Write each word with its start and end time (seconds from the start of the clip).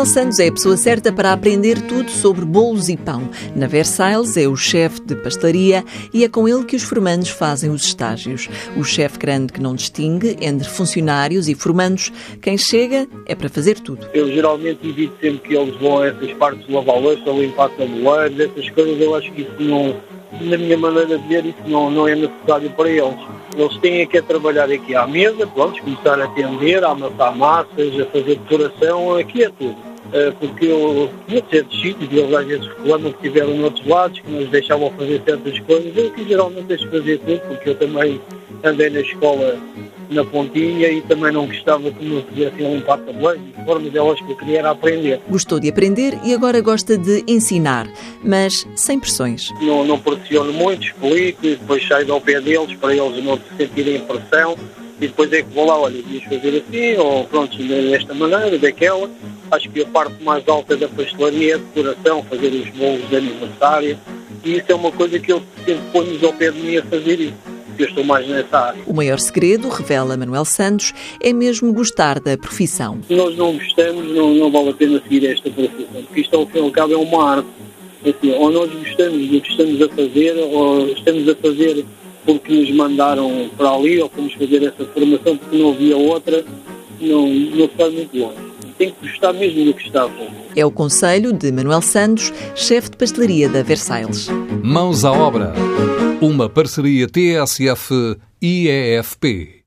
Manuel 0.00 0.14
Santos 0.14 0.38
é 0.38 0.48
a 0.48 0.52
pessoa 0.52 0.78
certa 0.78 1.12
para 1.12 1.30
aprender 1.30 1.78
tudo 1.82 2.10
sobre 2.10 2.42
bolos 2.42 2.88
e 2.88 2.96
pão. 2.96 3.28
Na 3.54 3.66
Versailles 3.66 4.34
é 4.34 4.48
o 4.48 4.56
chefe 4.56 4.98
de 5.02 5.14
pastelaria 5.14 5.84
e 6.10 6.24
é 6.24 6.28
com 6.28 6.48
ele 6.48 6.64
que 6.64 6.74
os 6.74 6.82
formandos 6.82 7.28
fazem 7.28 7.68
os 7.68 7.84
estágios. 7.84 8.48
O 8.78 8.82
chefe 8.82 9.18
grande 9.18 9.52
que 9.52 9.60
não 9.60 9.74
distingue 9.74 10.38
entre 10.40 10.66
funcionários 10.66 11.50
e 11.50 11.54
formandos. 11.54 12.10
Quem 12.40 12.56
chega 12.56 13.06
é 13.26 13.34
para 13.34 13.50
fazer 13.50 13.78
tudo. 13.78 14.08
Eu 14.14 14.32
geralmente 14.32 14.88
evito 14.88 15.12
sempre 15.20 15.46
que 15.46 15.54
eles 15.54 15.76
vão 15.76 15.98
a 15.98 16.06
essas 16.06 16.32
partes 16.32 16.66
de 16.66 16.72
lavar 16.72 16.98
louça, 16.98 17.30
limpar 17.30 17.68
tabuleiros, 17.68 18.40
essas 18.40 18.70
coisas. 18.70 18.98
Eu 18.98 19.14
acho 19.14 19.30
que 19.32 19.42
isso 19.42 19.56
não, 19.58 19.96
na 20.40 20.56
minha 20.56 20.78
maneira 20.78 21.18
de 21.18 21.28
ver, 21.28 21.44
isso 21.44 21.62
não, 21.66 21.90
não 21.90 22.08
é 22.08 22.14
necessário 22.14 22.70
para 22.70 22.88
eles. 22.88 23.20
Eles 23.54 23.76
têm 23.78 24.06
que 24.06 24.22
trabalhar 24.22 24.70
aqui 24.70 24.94
à 24.94 25.06
mesa, 25.06 25.46
pronto, 25.46 25.82
começar 25.82 26.18
a 26.18 26.24
atender, 26.24 26.82
a 26.84 26.92
amassar 26.92 27.36
massas, 27.36 28.00
a 28.00 28.06
fazer 28.06 28.38
decoração, 28.38 29.14
aqui 29.16 29.44
é 29.44 29.50
tudo. 29.50 29.89
Eh, 30.12 30.32
porque 30.40 30.66
eu 30.66 31.10
tinha 31.28 31.42
certos 31.50 31.80
sítios, 31.80 32.10
eles 32.10 32.34
às 32.34 32.46
vezes 32.46 32.66
reclamam 32.66 33.12
que 33.12 33.26
estiveram 33.26 33.56
noutros 33.56 33.86
lados, 33.86 34.18
que 34.18 34.30
nos 34.30 34.48
deixavam 34.50 34.90
fazer 34.92 35.22
certas 35.24 35.58
coisas. 35.60 35.96
Eu 35.96 36.08
aqui 36.08 36.24
geralmente 36.26 36.64
deixo 36.64 36.90
fazer 36.90 37.18
tudo, 37.18 37.40
porque 37.40 37.70
eu 37.70 37.74
também 37.76 38.20
andei 38.64 38.90
na 38.90 39.00
escola 39.00 39.56
na 40.10 40.24
pontinha 40.24 40.88
e 40.88 41.00
também 41.02 41.32
não 41.32 41.46
gostava 41.46 41.88
que 41.90 42.04
me 42.04 42.20
fizessem 42.22 42.74
limpar 42.74 42.98
tabuleiros 42.98 43.42
e 43.56 43.64
formas 43.64 43.92
delas 43.92 44.20
que 44.20 44.32
eu 44.32 44.36
queria 44.36 44.58
era 44.58 44.70
aprender. 44.70 45.20
Gostou 45.28 45.60
de 45.60 45.68
aprender 45.68 46.18
e 46.24 46.34
agora 46.34 46.60
gosta 46.60 46.98
de 46.98 47.22
ensinar, 47.28 47.88
mas 48.24 48.66
sem 48.74 48.98
pressões. 48.98 49.50
Não, 49.62 49.84
não 49.84 49.98
pressiono 49.98 50.52
muito, 50.52 50.86
explico 50.86 51.46
e 51.46 51.50
depois 51.50 51.86
saio 51.86 52.12
ao 52.12 52.20
pé 52.20 52.40
deles 52.40 52.76
para 52.80 52.94
eles 52.94 53.24
não 53.24 53.36
se 53.36 53.56
sentirem 53.56 54.00
pressão 54.00 54.56
e 55.00 55.06
depois 55.06 55.32
é 55.32 55.42
que 55.42 55.54
vou 55.54 55.64
lá, 55.64 55.78
olha, 55.78 56.02
devias 56.02 56.24
fazer 56.24 56.62
assim, 56.66 56.96
ou 56.98 57.24
pronto, 57.24 57.56
desta 57.56 58.12
maneira, 58.12 58.58
daquela. 58.58 59.08
Acho 59.50 59.68
que 59.68 59.82
a 59.82 59.86
parte 59.86 60.22
mais 60.22 60.46
alta 60.48 60.76
da 60.76 60.88
pastelaria 60.88 61.52
é 61.52 61.54
a 61.54 61.58
decoração, 61.58 62.22
fazer 62.24 62.48
os 62.48 62.68
bolos 62.70 63.08
de 63.08 63.16
aniversário, 63.16 63.98
e 64.44 64.56
isso 64.56 64.66
é 64.68 64.74
uma 64.74 64.92
coisa 64.92 65.18
que 65.18 65.32
eu 65.32 65.42
sempre 65.64 65.82
ponho 65.92 66.26
ao 66.26 66.32
pé 66.32 66.50
de 66.50 66.60
mim 66.60 66.76
a 66.76 66.82
fazer 66.84 67.20
isso. 67.20 67.34
Eu 67.78 67.86
estou 67.86 68.04
mais 68.04 68.28
nessa 68.28 68.58
área. 68.58 68.82
O 68.86 68.92
maior 68.92 69.18
segredo, 69.18 69.68
revela 69.68 70.16
Manuel 70.16 70.44
Santos, 70.44 70.92
é 71.18 71.32
mesmo 71.32 71.72
gostar 71.72 72.20
da 72.20 72.36
profissão. 72.36 72.98
Se 73.08 73.14
nós 73.14 73.36
não 73.38 73.54
gostamos, 73.54 74.14
não, 74.14 74.34
não 74.34 74.50
vale 74.50 74.68
a 74.68 74.74
pena 74.74 75.00
seguir 75.02 75.26
esta 75.26 75.50
profissão, 75.50 76.02
porque 76.04 76.20
isto 76.20 76.36
ao 76.36 76.46
fim 76.46 76.58
e 76.58 76.60
ao 76.60 76.70
cabo 76.70 76.92
é 76.92 76.96
uma 76.96 77.30
arte. 77.36 77.48
Assim, 78.04 78.32
ou 78.32 78.50
nós 78.50 78.70
gostamos 78.70 79.28
do 79.28 79.40
que 79.40 79.50
estamos 79.50 79.82
a 79.82 79.88
fazer, 79.88 80.36
ou 80.36 80.88
estamos 80.88 81.28
a 81.28 81.34
fazer 81.34 81.84
porque 82.24 82.52
nos 82.52 82.70
mandaram 82.72 83.50
para 83.56 83.70
ali, 83.70 84.00
ou 84.00 84.08
fomos 84.10 84.32
fazer 84.34 84.62
essa 84.62 84.84
formação 84.92 85.36
porque 85.36 85.56
não 85.56 85.70
havia 85.70 85.96
outra, 85.96 86.44
não, 87.00 87.28
não 87.28 87.70
vai 87.76 87.90
muito 87.90 88.18
longe. 88.18 88.49
Tem 88.80 88.92
que 88.92 89.06
gostar 89.06 89.34
mesmo 89.34 89.66
do 89.66 89.74
que 89.74 89.88
está 89.88 90.04
a 90.04 90.08
fazer. 90.08 90.30
É 90.56 90.64
o 90.64 90.70
conselho 90.70 91.34
de 91.34 91.52
Manuel 91.52 91.82
Santos, 91.82 92.32
chefe 92.54 92.88
de 92.88 92.96
pastelaria 92.96 93.46
da 93.46 93.62
Versailles. 93.62 94.28
Mãos 94.62 95.04
à 95.04 95.12
obra. 95.12 95.52
Uma 96.18 96.48
parceria 96.48 97.06
TSF-IEFP. 97.06 97.90